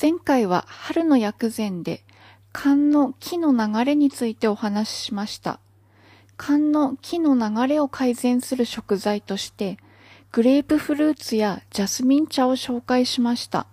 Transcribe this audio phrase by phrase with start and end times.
[0.00, 2.04] 前回は春の薬膳で
[2.52, 5.58] 寒の木の流れについてお話ししました。
[6.36, 9.76] 寒の木の流れを改善する食材として、
[10.30, 13.66] グレープフルーツやジャスミン茶を紹介しました。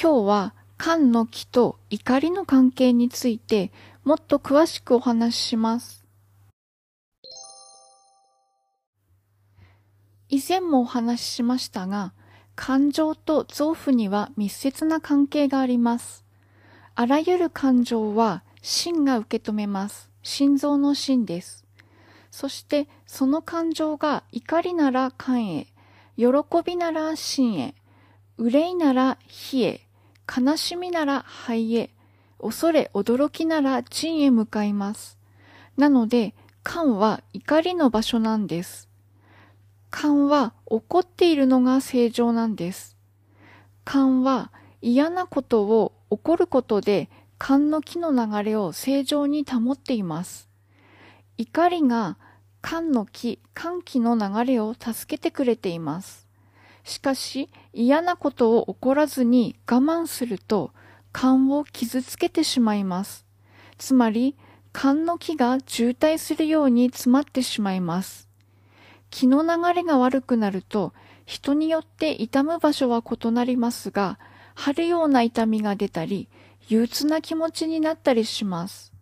[0.00, 3.72] 今日は寒の木と怒りの関係について
[4.04, 6.04] もっと詳しくお話しします。
[10.28, 12.12] 以前もお話ししましたが、
[12.56, 16.24] 感情と臓腑には密接な関係があります。
[16.94, 20.10] あらゆる感情は心が受け止めます。
[20.22, 21.64] 心臓の心です。
[22.30, 25.66] そしてその感情が怒りなら肝へ、
[26.16, 26.26] 喜
[26.64, 27.74] びなら心へ、
[28.38, 29.80] 憂いなら火へ、
[30.34, 31.90] 悲しみなら肺へ、
[32.40, 35.18] 恐れ驚きなら鎮へ向かいます。
[35.76, 38.88] なので、肝は怒りの場所なんです。
[39.96, 42.96] 肝は怒っているのが正常なんです。
[43.84, 44.50] 肝は
[44.82, 50.48] 嫌なことを起こることで肝の木の流れを正常に保っています。
[51.38, 52.18] 怒りが
[52.60, 56.26] 肝の木、肝気の流れを助けてくれています。
[56.82, 60.72] しかし嫌なことを起こらずに我慢すると
[61.12, 63.24] 肝を傷つけてしまいます。
[63.78, 64.36] つまり
[64.72, 68.33] 肝の木が渋滞するように詰まってしまいます。
[69.14, 70.92] 気の流れが悪くなると
[71.24, 74.18] 人によって痛む場所は異なりますが、
[74.56, 76.28] 張るような痛みが出たり、
[76.68, 78.92] 憂鬱な気持ちになったりします。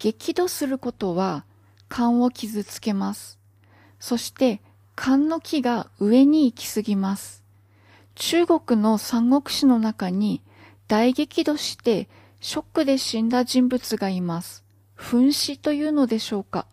[0.00, 1.44] 激怒することは
[1.88, 3.38] 肝を傷つけます。
[4.00, 4.60] そして
[4.96, 7.44] 肝の木が上に行き過ぎます。
[8.16, 10.42] 中国の三国志の中に
[10.88, 12.08] 大激怒して
[12.40, 14.64] ショックで死んだ人物がいます。
[14.98, 16.66] 噴死というのでしょうか？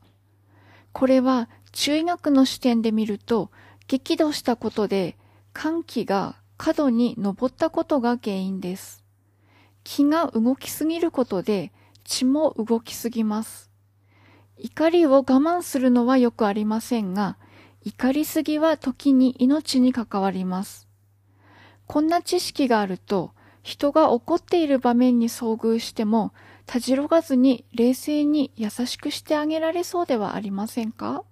[0.91, 3.51] これは中医学の視点で見ると
[3.87, 5.15] 激怒したことで
[5.53, 9.03] 寒気が過度に上ったことが原因です。
[9.83, 11.71] 気が動きすぎることで
[12.03, 13.69] 血も動きすぎます。
[14.57, 17.37] 怒りを我慢するのはよくありませんが、
[17.83, 20.87] 怒りすぎは時に命に関わります。
[21.85, 23.31] こんな知識があると、
[23.61, 26.33] 人が怒っている場面に遭遇しても、
[26.65, 31.23] たじろがずに冷静に優しくしてあげられそうではありませんか？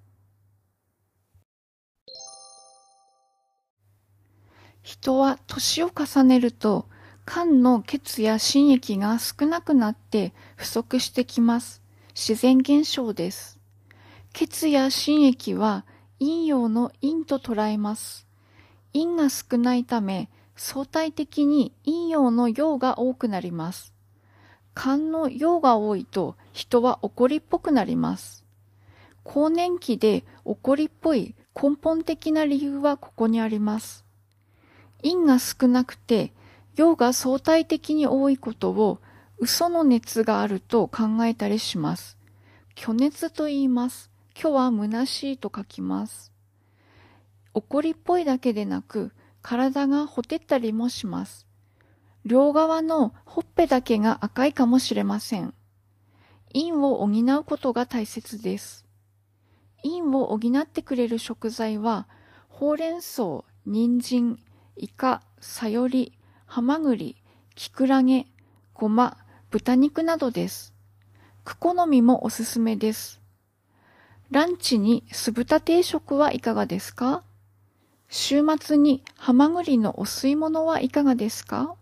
[4.84, 6.88] 人は年を重ねると
[7.26, 11.82] 肝の血や心液が少なくなって不足してきます。
[12.14, 13.60] 自然現象です。
[14.34, 15.86] 血や心液は
[16.20, 18.28] 陰陽の陰と捉えます。
[18.94, 23.93] 陰が少ないため相対的に陰陽の陽が多くなります。
[24.76, 28.46] 肝の陽が多いと人は怒りっぽくなります。
[29.24, 34.04] 更年期で怒りっぽい根本的な理由はここにあります。
[35.04, 36.34] 陰が少なくて
[36.76, 39.00] 陽が相対的に多いことを
[39.38, 42.18] 嘘の熱があると考えたりします。
[42.76, 44.10] 虚熱と言います。
[44.40, 46.32] 今日は虚しいと書きます。
[47.54, 49.12] 怒りっぽいだけでなく、
[49.44, 51.46] 体がほてったりもします。
[52.26, 55.54] 両側のほっぺだけが赤いかもしれません。
[56.54, 58.86] 陰を補うことが大切です。
[59.84, 62.08] 陰を補ってくれる食材は、
[62.48, 64.40] ほうれん草、人参、
[64.78, 67.18] イカ、サヨリ、ハマグリ、
[67.56, 68.28] キクラゲ、
[68.74, 69.18] ゴマ、
[69.50, 70.74] 豚肉などです。
[71.44, 73.22] クコの実もおすすめです。
[74.32, 77.24] ランチに酢豚定食はいかがですか
[78.10, 81.76] 週末にハマグリのお吸い物はいかがですか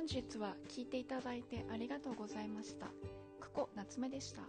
[0.00, 2.86] 本日は聞いていただいてありがとうございました。
[2.86, 4.40] ここ夏目でした。